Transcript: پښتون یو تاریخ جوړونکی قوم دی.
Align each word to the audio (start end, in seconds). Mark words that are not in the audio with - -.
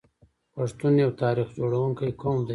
پښتون 0.53 0.93
یو 1.03 1.11
تاریخ 1.23 1.47
جوړونکی 1.57 2.09
قوم 2.21 2.39
دی. 2.45 2.49